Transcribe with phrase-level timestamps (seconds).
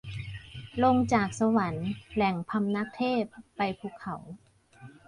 [0.83, 3.23] ลงจากสวรรค์ แหล่งพำนักเทพ
[3.57, 4.15] ไปภูเขา